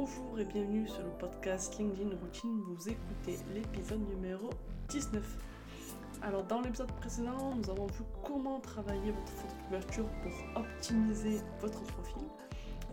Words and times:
Bonjour 0.00 0.38
et 0.38 0.46
bienvenue 0.46 0.88
sur 0.88 1.02
le 1.02 1.10
podcast 1.10 1.78
LinkedIn 1.78 2.16
Routine. 2.22 2.62
Vous 2.68 2.88
écoutez 2.88 3.36
l'épisode 3.52 4.00
numéro 4.08 4.48
19. 4.88 5.22
Alors 6.22 6.42
dans 6.44 6.62
l'épisode 6.62 6.90
précédent, 6.92 7.54
nous 7.54 7.68
avons 7.68 7.84
vu 7.84 8.02
comment 8.24 8.60
travailler 8.60 9.12
votre 9.12 9.30
photo 9.30 9.54
couverture 9.66 10.06
pour 10.22 10.62
optimiser 10.62 11.42
votre 11.60 11.82
profil. 11.82 12.22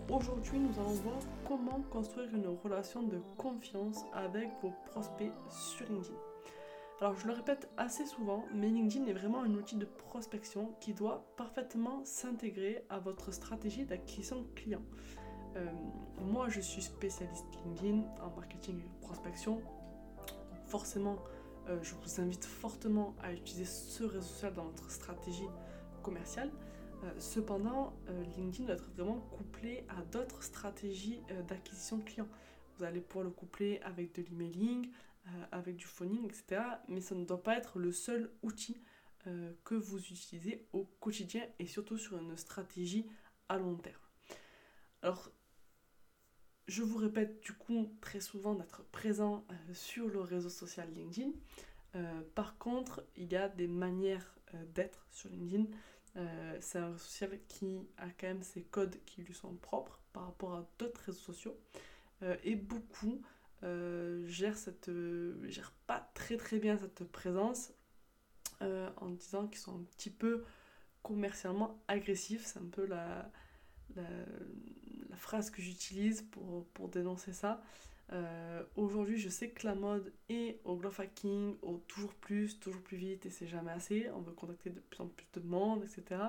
Aujourd'hui, 0.09 0.59
nous 0.59 0.77
allons 0.81 0.95
voir 0.95 1.19
comment 1.47 1.81
construire 1.89 2.27
une 2.35 2.47
relation 2.61 3.03
de 3.03 3.21
confiance 3.37 4.03
avec 4.11 4.49
vos 4.61 4.73
prospects 4.87 5.31
sur 5.49 5.87
LinkedIn. 5.87 6.17
Alors 6.99 7.15
je 7.15 7.27
le 7.27 7.33
répète 7.33 7.69
assez 7.77 8.05
souvent, 8.05 8.43
mais 8.53 8.67
LinkedIn 8.67 9.05
est 9.05 9.13
vraiment 9.13 9.43
un 9.43 9.53
outil 9.53 9.77
de 9.77 9.85
prospection 9.85 10.73
qui 10.81 10.93
doit 10.93 11.25
parfaitement 11.37 12.01
s'intégrer 12.03 12.83
à 12.89 12.99
votre 12.99 13.31
stratégie 13.31 13.85
d'acquisition 13.85 14.41
de 14.41 14.47
clients. 14.55 14.83
Euh, 15.55 15.65
moi 16.21 16.49
je 16.49 16.59
suis 16.59 16.81
spécialiste 16.81 17.45
LinkedIn 17.65 18.03
en 18.21 18.35
marketing 18.35 18.79
et 18.79 19.01
prospection. 19.01 19.61
Forcément, 20.65 21.17
euh, 21.67 21.81
je 21.81 21.95
vous 21.95 22.21
invite 22.21 22.45
fortement 22.45 23.15
à 23.21 23.31
utiliser 23.31 23.65
ce 23.65 24.03
réseau 24.03 24.21
social 24.21 24.53
dans 24.53 24.65
votre 24.65 24.91
stratégie 24.91 25.47
commerciale. 26.03 26.51
Euh, 27.03 27.11
cependant, 27.19 27.93
LinkedIn 28.35 28.65
doit 28.65 28.75
être 28.75 28.89
vraiment 28.91 29.19
couplé 29.19 29.85
à 29.89 30.01
d'autres 30.11 30.43
stratégies 30.43 31.21
d'acquisition 31.47 31.97
de 31.97 32.03
clients. 32.03 32.27
Vous 32.77 32.83
allez 32.83 33.01
pouvoir 33.01 33.25
le 33.25 33.31
coupler 33.31 33.79
avec 33.83 34.13
de 34.15 34.23
l'emailing, 34.23 34.91
avec 35.51 35.75
du 35.75 35.85
phoning, 35.85 36.25
etc. 36.25 36.61
Mais 36.87 37.01
ça 37.01 37.13
ne 37.13 37.25
doit 37.25 37.41
pas 37.41 37.57
être 37.57 37.79
le 37.79 37.91
seul 37.91 38.31
outil 38.43 38.81
que 39.63 39.75
vous 39.75 39.99
utilisez 39.99 40.67
au 40.73 40.85
quotidien 40.99 41.43
et 41.59 41.65
surtout 41.65 41.97
sur 41.97 42.17
une 42.17 42.37
stratégie 42.37 43.05
à 43.49 43.57
long 43.57 43.75
terme. 43.75 43.99
Alors, 45.01 45.31
je 46.67 46.83
vous 46.83 46.97
répète 46.97 47.41
du 47.41 47.53
coup 47.53 47.89
très 48.01 48.19
souvent 48.19 48.55
d'être 48.55 48.83
présent 48.91 49.45
euh, 49.51 49.73
sur 49.73 50.07
le 50.07 50.21
réseau 50.21 50.49
social 50.49 50.89
LinkedIn. 50.93 51.31
par 52.35 52.57
contre, 52.57 53.03
il 53.15 53.31
y 53.31 53.35
a 53.35 53.49
des 53.49 53.67
manières 53.67 54.35
d'être 54.75 55.07
sur 55.11 55.29
LinkedIn. 55.29 55.65
c'est 56.59 56.77
un 56.77 56.87
réseau 56.87 56.99
social 56.99 57.39
qui 57.47 57.79
a 57.97 58.09
quand 58.09 58.27
même 58.27 58.43
ses 58.43 58.61
codes 58.61 58.97
qui 59.05 59.23
lui 59.23 59.33
sont 59.33 59.55
propres 59.55 59.99
par 60.13 60.25
rapport 60.25 60.53
à 60.53 60.69
d'autres 60.77 61.01
réseaux 61.01 61.33
sociaux. 61.33 61.57
et 62.43 62.55
beaucoup 62.55 63.21
euh, 63.63 64.23
gère 64.27 64.55
cette 64.55 64.89
euh, 64.89 65.33
gère 65.49 65.73
pas 65.87 66.11
très 66.13 66.37
très 66.37 66.59
bien 66.59 66.77
cette 66.77 67.03
présence 67.05 67.73
euh, 68.61 68.87
en 68.97 69.09
disant 69.09 69.47
qu'ils 69.47 69.57
sont 69.57 69.79
un 69.79 69.83
petit 69.95 70.11
peu 70.11 70.43
commercialement 71.01 71.83
agressifs 71.87 72.45
c'est 72.45 72.59
un 72.59 72.69
peu 72.71 72.85
la, 72.85 73.31
phrase 75.17 75.49
que 75.49 75.61
j'utilise 75.61 76.21
pour, 76.21 76.65
pour, 76.73 76.89
dénoncer 76.89 77.33
ça. 77.33 77.61
Aujourd'hui 78.77 79.17
je 79.17 79.27
sais 79.27 79.49
que 79.49 79.67
la 79.67 79.75
mode 79.75 80.13
est 80.29 80.61
au 80.63 80.77
growth 80.77 81.01
hacking 81.01 81.57
au 81.61 81.83
toujours 81.89 82.13
plus 82.13 82.57
toujours 82.57 82.81
plus 82.81 82.95
vite 82.95 83.25
et 83.25 83.29
c'est 83.29 83.47
jamais 83.47 83.71
assez. 83.71 84.09
On 84.15 84.21
veut 84.21 84.31
contacter 84.31 84.69
de 84.69 84.79
plus 84.79 85.01
en 85.01 85.07
plus 85.07 85.27
de 85.33 85.45
monde 85.45 85.83
etc 85.83 86.21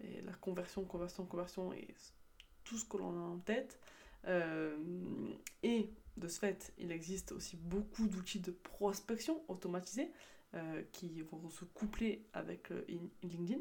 et 0.00 0.20
la 0.22 0.32
conversion 0.34 0.84
conversion 0.84 1.24
conversion 1.24 1.72
et 1.72 1.88
tout 2.62 2.76
ce 2.76 2.84
que 2.84 2.98
l'on 2.98 3.10
a 3.18 3.20
en 3.20 3.38
tête. 3.38 3.80
Et 5.64 5.90
de 6.18 6.28
ce 6.28 6.38
fait, 6.38 6.72
il 6.78 6.92
existe 6.92 7.32
aussi 7.32 7.56
beaucoup 7.56 8.06
d'outils 8.06 8.40
de 8.40 8.50
prospection 8.50 9.42
automatisés 9.48 10.10
euh, 10.54 10.82
qui 10.92 11.22
vont 11.22 11.48
se 11.50 11.64
coupler 11.64 12.24
avec 12.32 12.70
euh, 12.70 12.84
LinkedIn. 13.22 13.60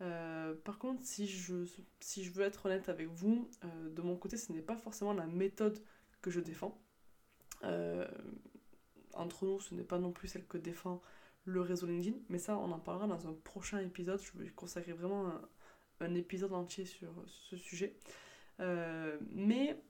Euh, 0.00 0.54
par 0.64 0.78
contre, 0.78 1.04
si 1.04 1.26
je, 1.26 1.64
si 2.00 2.24
je 2.24 2.32
veux 2.32 2.44
être 2.44 2.66
honnête 2.66 2.88
avec 2.88 3.08
vous, 3.08 3.50
de 3.62 4.02
mon 4.02 4.16
côté, 4.16 4.36
ce 4.36 4.52
n'est 4.52 4.62
pas 4.62 4.76
forcément 4.76 5.12
la 5.12 5.26
méthode 5.26 5.78
que 6.20 6.30
je 6.30 6.40
défends. 6.40 6.80
entre 9.14 9.44
nous, 9.44 9.60
ce 9.60 9.74
n'est 9.74 9.84
pas 9.84 9.98
non 9.98 10.12
plus 10.12 10.28
celle 10.28 10.46
que 10.46 10.58
défend 10.58 11.00
le 11.44 11.60
réseau 11.60 11.86
LinkedIn, 11.86 12.16
mais 12.28 12.38
ça, 12.38 12.58
on 12.58 12.72
en 12.72 12.78
parlera 12.78 13.06
dans 13.06 13.28
un 13.28 13.32
prochain 13.32 13.78
épisode. 13.80 14.20
Je 14.20 14.38
vais 14.38 14.50
consacrer 14.50 14.92
vraiment 14.92 15.32
un, 16.00 16.14
épisode 16.14 16.52
entier 16.52 16.84
sur 16.84 17.12
ce 17.26 17.56
sujet. 17.56 17.96
mais 18.58 19.80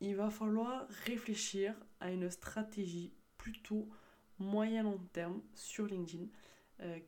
il 0.00 0.16
va 0.16 0.30
falloir 0.30 0.86
réfléchir 1.04 1.74
à 2.00 2.10
une 2.10 2.30
stratégie 2.30 3.12
plutôt 3.36 3.88
moyen-long 4.38 4.98
terme 5.12 5.42
sur 5.54 5.86
LinkedIn 5.86 6.24
euh, 6.24 6.26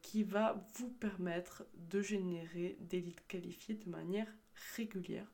qui 0.03 0.23
va 0.23 0.67
vous 0.75 0.91
permettre 0.91 1.65
de 1.91 2.03
générer 2.03 2.77
des 2.81 3.01
leads 3.01 3.23
qualifiés 3.27 3.75
de 3.75 3.89
manière 3.89 4.27
régulière 4.77 5.27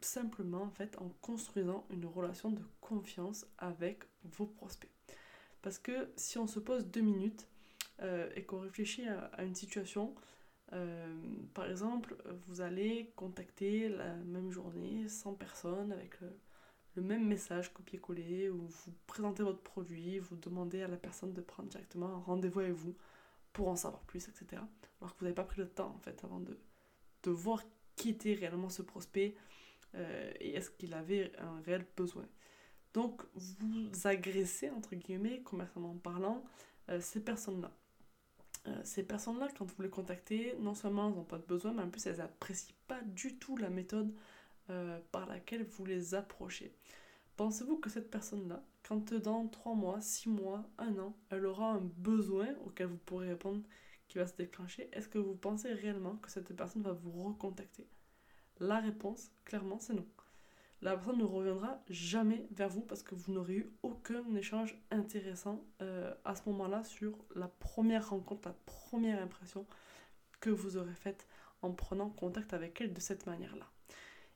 simplement 0.00 0.62
en 0.62 0.70
fait 0.70 0.96
en 0.98 1.08
construisant 1.20 1.86
une 1.90 2.06
relation 2.06 2.50
de 2.50 2.62
confiance 2.80 3.46
avec 3.58 4.04
vos 4.24 4.46
prospects. 4.46 4.90
Parce 5.62 5.78
que 5.78 6.08
si 6.16 6.38
on 6.38 6.46
se 6.46 6.60
pose 6.60 6.86
deux 6.86 7.00
minutes 7.00 7.48
euh, 8.00 8.30
et 8.36 8.44
qu'on 8.44 8.60
réfléchit 8.60 9.08
à, 9.08 9.42
une 9.42 9.54
situation 9.54 10.14
euh, 10.74 11.16
par 11.54 11.68
exemple, 11.68 12.14
vous 12.46 12.60
allez 12.60 13.10
contacter 13.16 13.88
la 13.88 14.14
même 14.16 14.50
journée 14.50 15.08
100 15.08 15.34
personnes 15.34 15.92
avec 15.92 16.20
le, 16.20 17.02
même 17.02 17.26
message 17.26 17.72
copier-coller, 17.72 18.50
où 18.50 18.66
vous 18.66 18.92
présentez 19.06 19.44
votre 19.44 19.62
produit, 19.62 20.18
vous 20.18 20.36
demandez 20.36 20.82
à 20.82 20.88
la 20.88 20.96
personne 20.96 21.32
de 21.32 21.40
prendre 21.40 21.68
directement 21.68 22.08
un 22.08 22.18
rendez-vous 22.18 22.58
avec 22.60 22.72
vous 22.72 22.96
pour 23.58 23.66
en 23.66 23.74
savoir 23.74 24.02
plus, 24.02 24.28
etc. 24.28 24.62
Alors 25.00 25.14
que 25.14 25.18
vous 25.18 25.24
n'avez 25.24 25.34
pas 25.34 25.42
pris 25.42 25.60
le 25.60 25.68
temps, 25.68 25.92
en 25.96 25.98
fait, 25.98 26.22
avant 26.22 26.38
de, 26.38 26.56
voir 27.26 27.64
qui 27.96 28.10
était 28.10 28.32
réellement 28.32 28.70
ce 28.70 28.82
prospect 28.82 29.34
euh, 29.96 30.32
et 30.38 30.54
est-ce 30.54 30.70
qu'il 30.70 30.94
avait 30.94 31.32
un 31.38 31.60
réel 31.62 31.84
besoin. 31.96 32.24
Donc, 32.94 33.20
vous 33.34 33.90
agressez, 34.04 34.70
entre 34.70 34.94
guillemets, 34.94 35.40
commercialement 35.40 35.96
parlant, 35.96 36.44
euh, 36.88 37.00
ces 37.00 37.20
personnes-là. 37.20 37.72
Euh, 38.68 38.80
ces 38.84 39.02
personnes-là, 39.02 39.48
quand 39.58 39.64
vous 39.64 39.82
les 39.82 39.90
contactez, 39.90 40.54
non 40.60 40.74
seulement 40.74 41.08
elles 41.08 41.16
n'ont 41.16 41.24
pas 41.24 41.38
de 41.38 41.46
besoin, 41.46 41.72
mais 41.72 41.82
en 41.82 41.90
plus 41.90 42.06
elles 42.06 42.18
n'apprécient 42.18 42.76
pas 42.86 43.02
du 43.02 43.38
tout 43.38 43.56
la 43.56 43.70
méthode 43.70 44.14
par 45.10 45.26
laquelle 45.26 45.64
vous 45.64 45.86
les 45.86 46.14
approchez. 46.14 46.74
Pensez-vous 47.38 47.76
que 47.76 47.88
cette 47.88 48.10
personne-là, 48.10 48.64
quand 48.82 49.14
dans 49.14 49.46
3 49.46 49.76
mois, 49.76 50.00
6 50.00 50.28
mois, 50.28 50.68
1 50.76 50.98
an, 50.98 51.16
elle 51.30 51.46
aura 51.46 51.70
un 51.70 51.88
besoin 51.96 52.48
auquel 52.66 52.88
vous 52.88 52.96
pourrez 52.96 53.28
répondre 53.28 53.62
qui 54.08 54.18
va 54.18 54.26
se 54.26 54.34
déclencher, 54.34 54.88
est-ce 54.92 55.06
que 55.06 55.18
vous 55.18 55.36
pensez 55.36 55.72
réellement 55.72 56.16
que 56.16 56.32
cette 56.32 56.52
personne 56.56 56.82
va 56.82 56.94
vous 56.94 57.12
recontacter? 57.22 57.86
La 58.58 58.80
réponse, 58.80 59.30
clairement, 59.44 59.78
c'est 59.78 59.94
non. 59.94 60.04
La 60.82 60.96
personne 60.96 61.18
ne 61.18 61.24
reviendra 61.24 61.80
jamais 61.88 62.44
vers 62.50 62.70
vous 62.70 62.80
parce 62.80 63.04
que 63.04 63.14
vous 63.14 63.32
n'aurez 63.32 63.58
eu 63.58 63.72
aucun 63.84 64.34
échange 64.34 64.76
intéressant 64.90 65.64
euh, 65.80 66.12
à 66.24 66.34
ce 66.34 66.42
moment-là 66.48 66.82
sur 66.82 67.24
la 67.36 67.46
première 67.46 68.10
rencontre, 68.10 68.48
la 68.48 68.56
première 68.66 69.22
impression 69.22 69.64
que 70.40 70.50
vous 70.50 70.76
aurez 70.76 70.94
faite 70.94 71.28
en 71.62 71.70
prenant 71.70 72.10
contact 72.10 72.52
avec 72.52 72.80
elle 72.80 72.92
de 72.92 73.00
cette 73.00 73.26
manière-là. 73.26 73.70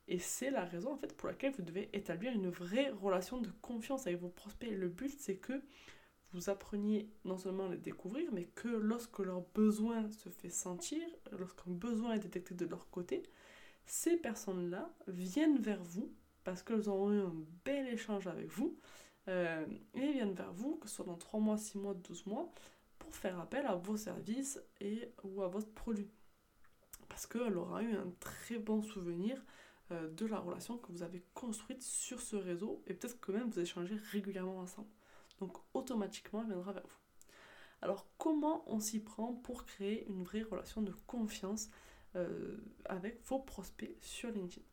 Et 0.08 0.18
c'est 0.18 0.50
la 0.50 0.64
raison 0.64 0.92
en 0.92 0.96
fait 0.96 1.16
pour 1.16 1.28
laquelle 1.28 1.52
vous 1.52 1.62
devez 1.62 1.88
établir 1.92 2.32
une 2.32 2.50
vraie 2.50 2.90
relation 2.90 3.40
de 3.40 3.50
confiance 3.60 4.06
avec 4.06 4.20
vos 4.20 4.28
prospects. 4.28 4.70
Le 4.70 4.88
but 4.88 5.18
c'est 5.18 5.36
que 5.36 5.62
vous 6.32 6.48
appreniez 6.50 7.10
non 7.24 7.36
seulement 7.36 7.66
à 7.66 7.70
les 7.70 7.78
découvrir, 7.78 8.30
mais 8.32 8.44
que 8.44 8.68
lorsque 8.68 9.18
leur 9.18 9.42
besoin 9.54 10.10
se 10.10 10.28
fait 10.30 10.50
sentir, 10.50 11.02
lorsqu'un 11.38 11.70
besoin 11.70 12.14
est 12.14 12.20
détecté 12.20 12.54
de 12.54 12.64
leur 12.66 12.88
côté, 12.90 13.22
ces 13.86 14.16
personnes-là 14.16 14.90
viennent 15.08 15.58
vers 15.58 15.82
vous 15.82 16.12
parce 16.44 16.62
qu'elles 16.62 16.90
ont 16.90 17.12
eu 17.12 17.20
un 17.20 17.34
bel 17.64 17.86
échange 17.88 18.26
avec 18.26 18.46
vous 18.46 18.76
euh, 19.28 19.64
et 19.94 20.12
viennent 20.12 20.34
vers 20.34 20.52
vous, 20.52 20.76
que 20.76 20.88
ce 20.88 20.96
soit 20.96 21.04
dans 21.04 21.16
3 21.16 21.40
mois, 21.40 21.58
6 21.58 21.78
mois, 21.78 21.94
12 21.94 22.26
mois, 22.26 22.50
pour 22.98 23.14
faire 23.14 23.38
appel 23.38 23.66
à 23.66 23.74
vos 23.74 23.96
services 23.96 24.60
et 24.80 25.12
ou 25.22 25.42
à 25.42 25.48
votre 25.48 25.70
produit. 25.70 26.10
Parce 27.08 27.26
qu'elle 27.26 27.56
aura 27.56 27.82
eu 27.82 27.94
un 27.94 28.10
très 28.20 28.58
bon 28.58 28.82
souvenir 28.82 29.44
euh, 29.92 30.08
de 30.10 30.26
la 30.26 30.38
relation 30.38 30.78
que 30.78 30.90
vous 30.90 31.02
avez 31.02 31.22
construite 31.34 31.82
sur 31.82 32.20
ce 32.20 32.36
réseau 32.36 32.82
et 32.86 32.94
peut-être 32.94 33.20
que 33.20 33.30
même 33.32 33.50
vous 33.50 33.60
échangez 33.60 33.96
régulièrement 34.10 34.58
ensemble. 34.58 34.88
Donc 35.38 35.56
automatiquement, 35.74 36.40
elle 36.42 36.48
viendra 36.48 36.72
vers 36.72 36.86
vous. 36.86 36.98
Alors 37.82 38.06
comment 38.16 38.64
on 38.66 38.80
s'y 38.80 39.00
prend 39.00 39.34
pour 39.34 39.66
créer 39.66 40.06
une 40.08 40.22
vraie 40.22 40.42
relation 40.42 40.82
de 40.82 40.92
confiance 41.06 41.68
euh, 42.16 42.58
avec 42.84 43.24
vos 43.26 43.38
prospects 43.38 43.96
sur 44.00 44.30
LinkedIn? 44.30 44.64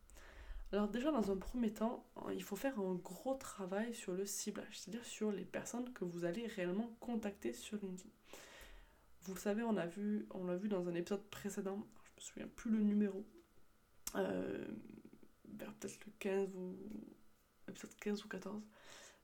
Alors 0.71 0.87
déjà 0.87 1.11
dans 1.11 1.31
un 1.31 1.37
premier 1.37 1.73
temps, 1.73 2.05
il 2.31 2.43
faut 2.43 2.55
faire 2.55 2.79
un 2.79 2.93
gros 2.95 3.33
travail 3.33 3.93
sur 3.95 4.13
le 4.13 4.25
ciblage, 4.25 4.79
c'est-à-dire 4.79 5.05
sur 5.05 5.31
les 5.31 5.45
personnes 5.45 5.91
que 5.93 6.05
vous 6.05 6.25
allez 6.25 6.45
réellement 6.45 6.95
contacter 6.99 7.53
sur 7.53 7.77
LinkedIn. 7.77 8.09
Vous 9.23 9.33
le 9.33 9.39
savez, 9.39 9.63
on 9.63 9.73
l'a 9.73 9.87
vu, 9.87 10.27
vu 10.61 10.69
dans 10.69 10.87
un 10.87 10.93
épisode 10.93 11.23
précédent, 11.29 11.85
je 12.03 12.11
me 12.15 12.21
souviens 12.21 12.47
plus 12.55 12.71
le 12.71 12.81
numéro, 12.81 13.25
euh, 14.15 14.65
peut-être 15.65 16.05
le 16.05 16.11
15 16.19 16.55
ou 16.55 16.75
épisode 17.67 17.95
15 17.99 18.23
ou 18.25 18.27
14. 18.27 18.63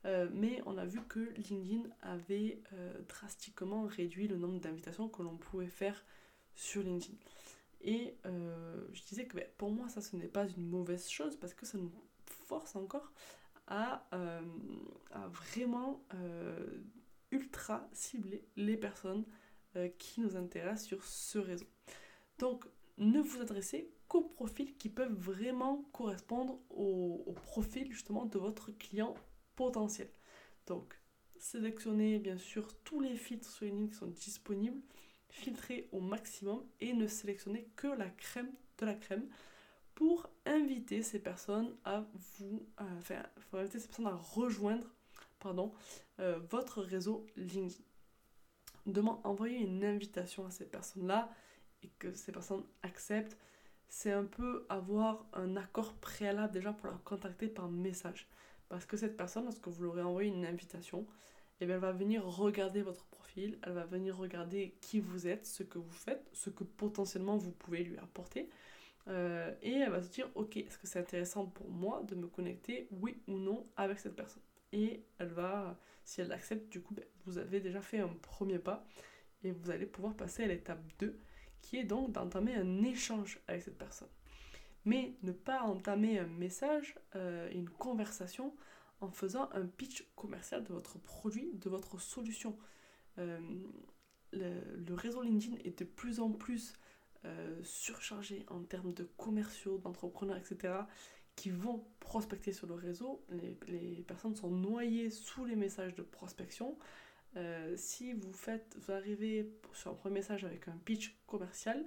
Euh, 0.05 0.29
mais 0.31 0.61
on 0.65 0.77
a 0.77 0.85
vu 0.85 1.01
que 1.07 1.19
LinkedIn 1.49 1.89
avait 2.01 2.61
euh, 2.73 2.93
drastiquement 3.09 3.85
réduit 3.85 4.27
le 4.27 4.37
nombre 4.37 4.59
d'invitations 4.59 5.09
que 5.09 5.23
l'on 5.23 5.37
pouvait 5.37 5.67
faire 5.67 6.05
sur 6.53 6.83
LinkedIn. 6.83 7.15
Et 7.81 8.15
euh, 8.25 8.85
je 8.93 9.03
disais 9.03 9.25
que 9.25 9.35
ben, 9.35 9.47
pour 9.57 9.71
moi, 9.71 9.89
ça, 9.89 10.01
ce 10.01 10.15
n'est 10.15 10.27
pas 10.27 10.47
une 10.47 10.67
mauvaise 10.67 11.09
chose 11.09 11.35
parce 11.37 11.53
que 11.53 11.65
ça 11.65 11.77
nous 11.77 11.91
force 12.47 12.75
encore 12.75 13.11
à, 13.67 14.07
euh, 14.13 14.41
vraiment 15.29 16.03
ultra 17.31 17.87
cibler 17.91 18.45
les 18.55 18.77
personnes 18.77 19.25
qui 19.97 20.21
nous 20.21 20.37
intéressent 20.37 20.87
sur 20.87 21.03
ce 21.03 21.39
réseau. 21.39 21.65
Donc, 22.37 22.65
ne 22.97 23.19
vous 23.19 23.41
adressez 23.41 23.91
qu'aux 24.07 24.21
profils 24.21 24.75
qui 24.77 24.89
peuvent 24.89 25.13
vraiment 25.13 25.83
correspondre 25.91 26.59
au, 26.69 27.33
profil 27.43 27.91
justement 27.91 28.25
de 28.25 28.37
votre 28.37 28.71
client 28.71 29.15
potentiel. 29.55 30.09
Donc, 30.67 30.99
sélectionnez 31.37 32.19
bien 32.19 32.37
sûr 32.37 32.67
tous 32.83 33.01
les 33.01 33.15
filtres 33.15 33.49
sur 33.49 33.65
LinkedIn 33.65 33.87
qui 33.87 33.95
sont 33.95 34.07
disponibles, 34.07 34.81
filtrez 35.29 35.89
au 35.91 35.99
maximum 35.99 36.63
et 36.79 36.93
ne 36.93 37.07
sélectionnez 37.07 37.69
que 37.75 37.87
la 37.87 38.09
crème 38.09 38.51
de 38.79 38.85
la 38.85 38.95
crème 38.95 39.27
pour 39.93 40.29
inviter 40.45 41.01
ces 41.01 41.19
personnes 41.19 41.75
à 41.85 42.05
vous, 42.37 42.65
enfin, 42.77 43.23
inviter 43.53 43.79
ces 43.79 43.87
personnes 43.87 44.07
à 44.07 44.15
rejoindre, 44.15 44.87
pardon, 45.39 45.73
euh, 46.19 46.39
votre 46.49 46.81
réseau 46.81 47.25
LinkedIn. 47.37 47.83
Demain, 48.85 49.19
envoyer 49.23 49.57
une 49.57 49.83
invitation 49.83 50.45
à 50.45 50.51
ces 50.51 50.65
personnes-là 50.65 51.29
et 51.85 51.91
que 51.99 52.13
ces 52.13 52.31
personnes 52.31 52.63
acceptent, 52.83 53.37
c'est 53.87 54.11
un 54.11 54.25
peu 54.25 54.65
avoir 54.69 55.25
un 55.33 55.55
accord 55.55 55.93
préalable 55.93 56.53
déjà 56.53 56.73
pour 56.73 56.87
la 56.87 56.97
contacter 57.05 57.47
par 57.47 57.69
message. 57.69 58.27
Parce 58.69 58.85
que 58.85 58.97
cette 58.97 59.15
personne, 59.15 59.43
lorsque 59.43 59.67
vous 59.67 59.83
leur 59.83 60.07
envoyé 60.07 60.29
une 60.29 60.45
invitation, 60.45 61.05
eh 61.61 61.65
bien, 61.65 61.75
elle 61.75 61.81
va 61.81 61.91
venir 61.91 62.25
regarder 62.25 62.81
votre 62.81 63.05
profil, 63.05 63.59
elle 63.63 63.73
va 63.73 63.85
venir 63.85 64.17
regarder 64.17 64.75
qui 64.81 64.99
vous 64.99 65.27
êtes, 65.27 65.45
ce 65.45 65.63
que 65.63 65.77
vous 65.77 65.91
faites, 65.91 66.27
ce 66.33 66.49
que 66.49 66.63
potentiellement 66.63 67.37
vous 67.37 67.51
pouvez 67.51 67.83
lui 67.83 67.97
apporter. 67.97 68.49
Euh, 69.07 69.53
et 69.61 69.73
elle 69.73 69.91
va 69.91 70.01
se 70.01 70.09
dire, 70.09 70.29
ok, 70.33 70.57
est-ce 70.57 70.79
que 70.79 70.87
c'est 70.87 70.99
intéressant 70.99 71.45
pour 71.45 71.69
moi 71.69 72.03
de 72.07 72.15
me 72.15 72.27
connecter, 72.27 72.87
oui 72.91 73.21
ou 73.27 73.37
non, 73.37 73.67
avec 73.77 73.99
cette 73.99 74.15
personne? 74.15 74.41
Et 74.71 75.05
elle 75.19 75.29
va, 75.29 75.79
si 76.03 76.21
elle 76.21 76.29
l'accepte, 76.29 76.71
du 76.71 76.81
coup, 76.81 76.95
ben, 76.95 77.05
vous 77.25 77.37
avez 77.37 77.59
déjà 77.59 77.81
fait 77.81 77.99
un 77.99 78.09
premier 78.09 78.57
pas 78.57 78.85
et 79.43 79.51
vous 79.51 79.69
allez 79.69 79.85
pouvoir 79.85 80.15
passer 80.15 80.43
à 80.43 80.47
l'étape 80.47 80.81
2, 80.99 81.17
qui 81.61 81.77
est 81.77 81.83
donc 81.83 82.11
d'entamer 82.11 82.55
un 82.55 82.83
échange 82.83 83.39
avec 83.47 83.63
cette 83.63 83.77
personne. 83.77 84.09
Mais 84.85 85.15
ne 85.23 85.31
pas 85.31 85.61
entamer 85.63 86.19
un 86.19 86.27
message, 86.27 86.95
euh, 87.15 87.49
une 87.51 87.69
conversation, 87.69 88.55
en 89.01 89.09
faisant 89.09 89.49
un 89.51 89.65
pitch 89.65 90.07
commercial 90.15 90.63
de 90.63 90.73
votre 90.73 90.99
produit, 90.99 91.51
de 91.53 91.69
votre 91.69 91.99
solution. 91.99 92.57
Euh, 93.17 93.39
le, 94.31 94.93
réseau 94.93 95.23
LinkedIn 95.23 95.57
est 95.63 95.79
de 95.79 95.85
plus 95.85 96.19
en 96.19 96.31
plus 96.31 96.73
euh, 97.25 97.59
surchargé 97.63 98.45
en 98.49 98.63
termes 98.63 98.93
de 98.93 99.03
commerciaux, 99.17 99.77
d'entrepreneurs, 99.77 100.37
etc., 100.37 100.73
qui 101.35 101.49
vont 101.49 101.85
prospecter 101.99 102.53
sur 102.53 102.67
le 102.67 102.75
réseau. 102.75 103.25
Les, 103.67 104.03
personnes 104.07 104.35
sont 104.35 104.51
noyées 104.51 105.09
sous 105.09 105.45
les 105.45 105.55
messages 105.55 105.95
de 105.95 106.03
prospection. 106.03 106.77
Euh, 107.35 107.73
si 107.77 108.13
vous 108.13 108.33
faites, 108.33 108.77
arrivez 108.89 109.51
sur 109.73 109.91
un 109.91 109.95
premier 109.95 110.15
message 110.15 110.43
avec 110.45 110.67
un 110.67 110.77
pitch 110.85 111.17
commercial, 111.27 111.85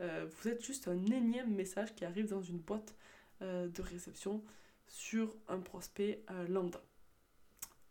euh, 0.00 0.26
vous 0.30 0.48
êtes 0.48 0.64
juste 0.64 0.88
un 0.88 1.06
énième 1.06 1.54
message 1.54 1.94
qui 1.94 2.04
arrive 2.04 2.28
dans 2.28 2.42
une 2.42 2.58
boîte 2.58 2.94
de 3.40 3.82
réception 3.82 4.42
sur 4.88 5.36
un 5.46 5.60
prospect 5.60 6.24
lambda. 6.48 6.82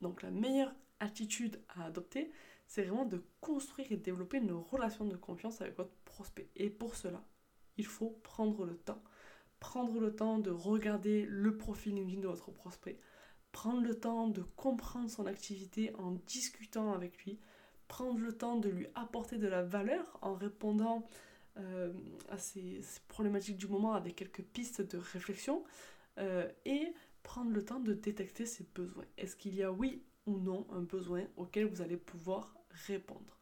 Donc 0.02 0.22
la 0.22 0.30
meilleure 0.30 0.76
attitude 1.00 1.62
à 1.70 1.86
adopter, 1.86 2.32
c'est 2.68 2.84
vraiment 2.84 3.06
de 3.06 3.24
construire 3.40 3.92
et 3.92 3.98
développer 3.98 4.38
une 4.38 4.52
relation 4.52 5.06
de 5.06 5.16
confiance 5.16 5.62
avec 5.62 5.78
votre 5.78 5.96
prospect. 6.04 6.50
Et 6.56 6.70
pour 6.70 6.96
cela, 6.96 7.24
il 7.78 7.86
faut 7.86 8.10
prendre 8.24 8.66
le 8.66 8.76
temps. 8.76 9.02
Prendre 9.60 10.00
le 10.00 10.16
temps 10.16 10.38
de 10.38 10.52
regarder 10.52 11.26
le 11.26 11.58
profil 11.58 11.96
LinkedIn 11.96 12.22
de 12.22 12.28
votre 12.28 12.52
prospect. 12.52 13.00
Prendre 13.58 13.82
le 13.82 13.96
temps 13.96 14.28
de 14.28 14.44
comprendre 14.56 15.10
son 15.10 15.26
activité 15.26 15.92
en 15.96 16.12
discutant 16.28 16.94
avec 16.94 17.26
lui. 17.26 17.40
Prendre 17.88 18.20
le 18.20 18.32
temps 18.32 18.56
de 18.56 18.70
lui 18.70 18.86
apporter 18.94 19.40
de 19.40 19.48
la 19.48 19.64
valeur 19.64 20.20
en 20.22 20.36
répondant 20.36 21.08
euh, 21.58 21.92
à 22.30 22.38
ces, 22.38 22.82
problématiques 23.08 23.58
du 23.58 23.66
moment 23.66 23.96
avec 23.96 24.16
quelques 24.16 24.44
pistes 24.44 24.84
de 24.84 25.00
réflexion. 25.00 25.64
Euh, 26.20 26.48
et 26.66 26.94
prendre 27.24 27.50
le 27.50 27.66
temps 27.66 27.80
de 27.80 27.94
détecter 27.94 28.46
ses 28.46 28.64
besoins. 28.76 29.06
Est-ce 29.18 29.36
qu'il 29.36 29.56
y 29.56 29.64
a 29.64 29.72
oui 29.72 30.04
ou 30.28 30.38
non 30.38 30.68
un 30.72 30.84
besoin 30.84 31.24
auquel 31.36 31.66
vous 31.66 31.82
allez 31.82 31.98
pouvoir 31.98 32.56
répondre? 32.86 33.40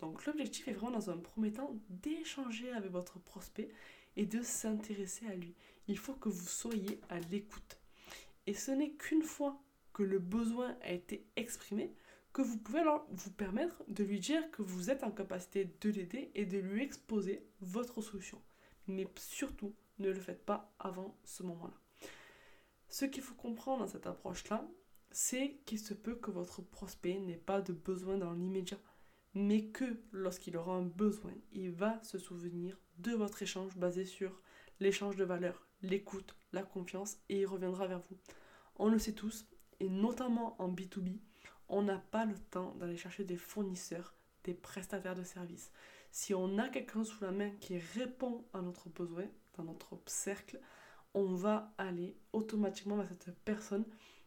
Donc 0.00 0.24
l'objectif 0.24 0.66
est 0.68 0.72
vraiment 0.72 0.92
dans 0.92 1.10
un 1.10 1.18
premier 1.18 1.52
temps 1.52 1.76
d'échanger 1.90 2.72
avec 2.72 2.90
votre 2.90 3.18
prospect 3.18 3.68
et 4.16 4.24
de 4.24 4.40
s'intéresser 4.40 5.26
à 5.26 5.34
lui. 5.34 5.54
Il 5.88 5.98
faut 5.98 6.14
que 6.14 6.30
vous 6.30 6.48
soyez 6.48 7.02
à 7.10 7.20
l'écoute. 7.20 7.78
Et 8.48 8.54
ce 8.54 8.70
n'est 8.70 8.92
qu'une 8.92 9.22
fois 9.22 9.60
que 9.92 10.02
le 10.02 10.18
besoin 10.18 10.74
a 10.80 10.92
été 10.92 11.26
exprimé 11.36 11.92
que 12.32 12.40
vous 12.40 12.56
pouvez 12.56 12.78
alors 12.78 13.06
vous 13.10 13.30
permettre 13.30 13.84
de 13.88 14.02
lui 14.02 14.20
dire 14.20 14.50
que 14.52 14.62
vous 14.62 14.88
êtes 14.88 15.04
en 15.04 15.10
capacité 15.10 15.70
de 15.82 15.90
l'aider 15.90 16.30
et 16.34 16.46
de 16.46 16.56
lui 16.56 16.82
exposer 16.82 17.46
votre 17.60 18.00
solution. 18.00 18.40
Mais 18.86 19.06
surtout, 19.16 19.74
ne 19.98 20.08
le 20.08 20.18
faites 20.18 20.46
pas 20.46 20.72
avant 20.78 21.14
ce 21.24 21.42
moment-là. 21.42 21.74
Ce 22.88 23.04
qu'il 23.04 23.22
faut 23.22 23.34
comprendre 23.34 23.80
dans 23.80 23.86
cette 23.92 24.06
approche-là, 24.06 24.66
c'est 25.10 25.60
qu'il 25.66 25.78
se 25.78 25.92
peut 25.92 26.16
que 26.16 26.30
votre 26.30 26.62
prospect 26.62 27.18
n'ait 27.18 27.36
pas 27.36 27.60
de 27.60 27.74
besoin 27.74 28.16
dans 28.16 28.32
l'immédiat, 28.32 28.80
mais 29.34 29.66
que 29.66 30.00
lorsqu'il 30.10 30.56
aura 30.56 30.72
un 30.72 30.86
besoin, 30.86 31.34
il 31.52 31.70
va 31.72 32.02
se 32.02 32.16
souvenir 32.16 32.80
de 32.96 33.12
votre 33.12 33.42
échange 33.42 33.76
basé 33.76 34.06
sur 34.06 34.40
l'échange 34.80 35.16
de 35.16 35.24
valeurs, 35.24 35.66
l'écoute, 35.82 36.34
la 36.54 36.62
confiance, 36.62 37.18
et 37.28 37.40
il 37.40 37.46
reviendra 37.46 37.86
vers 37.86 38.00
vous. 38.00 38.16
On 38.78 38.88
le 38.88 38.98
sait 38.98 39.12
tous, 39.12 39.46
et 39.80 39.88
notamment 39.88 40.54
en 40.60 40.68
B2B, 40.72 41.18
on 41.68 41.82
n'a 41.82 41.98
pas 41.98 42.24
le 42.24 42.38
temps 42.38 42.74
d'aller 42.76 42.96
chercher 42.96 43.24
des 43.24 43.36
fournisseurs, 43.36 44.14
des 44.44 44.54
prestataires 44.54 45.14
de 45.14 45.24
services. 45.24 45.72
Si 46.10 46.32
on 46.34 46.58
a 46.58 46.68
quelqu'un 46.68 47.04
sous 47.04 47.22
la 47.24 47.32
main 47.32 47.50
qui 47.60 47.78
répond 47.78 48.44
à 48.54 48.62
notre 48.62 48.88
besoin, 48.88 49.24
dans 49.56 49.64
notre 49.64 49.98
cercle, 50.06 50.60
on 51.14 51.34
va 51.34 51.74
aller 51.76 52.16
automatiquement 52.32 52.96
vers 52.96 53.08
cette 53.08 53.34
personne 53.40 53.84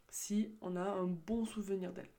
si 0.08 0.54
on 0.60 0.76
a 0.76 0.84
un 0.84 1.06
bon 1.06 1.44
souvenir 1.44 1.92
d'elle. 1.92 2.10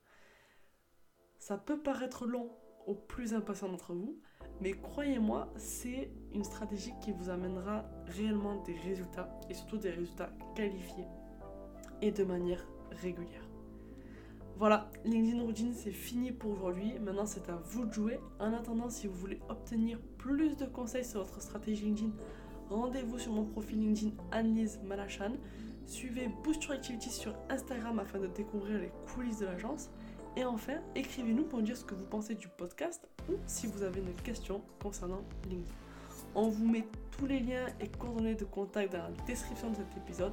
Ça 1.38 1.56
peut 1.56 1.80
paraître 1.80 2.26
long 2.26 2.50
aux 2.86 2.94
plus 2.94 3.32
impatients 3.32 3.68
d'entre 3.68 3.94
vous, 3.94 4.20
mais 4.60 4.72
croyez-moi, 4.72 5.52
c'est 5.56 6.10
une 6.32 6.44
stratégie 6.44 6.92
qui 7.00 7.12
vous 7.12 7.30
amènera 7.30 7.88
réellement 8.06 8.62
des 8.62 8.74
résultats 8.74 9.30
et 9.48 9.54
surtout 9.54 9.78
des 9.78 9.90
résultats 9.90 10.32
qualifiés 10.54 11.06
et 12.02 12.10
de 12.10 12.24
manière 12.24 12.66
régulière. 13.02 13.44
Voilà, 14.56 14.88
LinkedIn 15.04 15.42
Routine, 15.42 15.72
c'est 15.74 15.90
fini 15.90 16.30
pour 16.30 16.52
aujourd'hui. 16.52 16.96
Maintenant, 17.00 17.26
c'est 17.26 17.48
à 17.48 17.56
vous 17.56 17.86
de 17.86 17.92
jouer. 17.92 18.20
En 18.38 18.52
attendant, 18.52 18.88
si 18.88 19.08
vous 19.08 19.14
voulez 19.14 19.40
obtenir 19.48 19.98
plus 20.16 20.56
de 20.56 20.64
conseils 20.64 21.04
sur 21.04 21.24
votre 21.24 21.42
stratégie 21.42 21.86
LinkedIn, 21.86 22.12
rendez-vous 22.70 23.18
sur 23.18 23.32
mon 23.32 23.44
profil 23.44 23.80
LinkedIn 23.80 24.12
Annelise 24.30 24.78
Malachan. 24.84 25.32
Suivez 25.86 26.30
Boost 26.44 26.64
Your 26.64 26.74
Activity 26.74 27.10
sur 27.10 27.34
Instagram 27.50 27.98
afin 27.98 28.20
de 28.20 28.28
découvrir 28.28 28.78
les 28.78 28.92
coulisses 29.12 29.40
de 29.40 29.46
l'agence. 29.46 29.90
Et 30.36 30.44
enfin, 30.44 30.74
écrivez-nous 30.94 31.44
pour 31.44 31.58
nous 31.58 31.64
dire 31.64 31.76
ce 31.76 31.84
que 31.84 31.96
vous 31.96 32.06
pensez 32.06 32.36
du 32.36 32.46
podcast 32.46 33.08
ou 33.28 33.34
si 33.46 33.66
vous 33.66 33.82
avez 33.82 34.00
une 34.00 34.14
question 34.22 34.62
concernant 34.80 35.22
LinkedIn. 35.48 35.72
On 36.36 36.48
vous 36.48 36.66
met 36.66 36.86
tous 37.18 37.26
les 37.26 37.40
liens 37.40 37.66
et 37.80 37.88
coordonnées 37.88 38.34
de 38.34 38.44
contact 38.44 38.92
dans 38.92 38.98
la 38.98 39.10
description 39.26 39.70
de 39.70 39.76
cet 39.76 39.96
épisode. 39.96 40.32